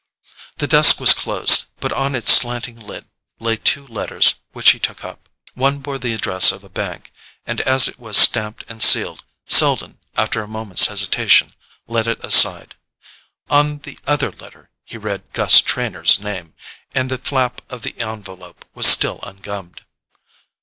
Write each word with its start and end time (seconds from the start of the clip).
The 0.57 0.65
desk 0.65 0.99
was 0.99 1.13
closed, 1.13 1.65
but 1.79 1.93
on 1.93 2.15
its 2.15 2.33
slanting 2.33 2.79
lid 2.79 3.05
lay 3.39 3.55
two 3.57 3.85
letters 3.85 4.33
which 4.51 4.71
he 4.71 4.79
took 4.79 5.03
up. 5.05 5.29
One 5.53 5.77
bore 5.77 5.99
the 5.99 6.15
address 6.15 6.51
of 6.51 6.63
a 6.63 6.69
bank, 6.69 7.11
and 7.45 7.61
as 7.61 7.87
it 7.87 7.99
was 7.99 8.17
stamped 8.17 8.65
and 8.67 8.81
sealed, 8.81 9.23
Selden, 9.45 9.99
after 10.17 10.41
a 10.41 10.47
moment's 10.47 10.87
hesitation, 10.87 11.53
laid 11.87 12.07
it 12.07 12.23
aside. 12.25 12.73
On 13.51 13.77
the 13.77 13.99
other 14.07 14.31
letter 14.31 14.71
he 14.83 14.97
read 14.97 15.21
Gus 15.33 15.61
Trenor's 15.61 16.17
name; 16.17 16.55
and 16.95 17.11
the 17.11 17.19
flap 17.19 17.61
of 17.71 17.83
the 17.83 17.93
envelope 18.01 18.65
was 18.73 18.87
still 18.87 19.19
ungummed. 19.21 19.81